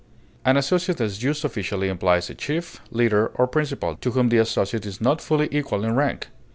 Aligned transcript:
An 0.43 0.57
associate 0.57 0.99
as 0.99 1.21
used 1.21 1.45
officially 1.45 1.87
implies 1.87 2.27
a 2.31 2.33
chief, 2.33 2.81
leader, 2.89 3.27
or 3.35 3.45
principal, 3.45 3.97
to 3.97 4.09
whom 4.09 4.29
the 4.29 4.37
associate 4.39 4.83
is 4.87 4.99
not 4.99 5.21
fully 5.21 5.47
equal 5.51 5.83
in 5.85 5.93
rank. 5.95 6.29